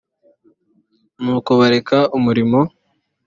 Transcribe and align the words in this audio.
n 1.23 1.25
uko 1.35 1.51
bareka 1.59 1.97
umurimo 2.17 2.59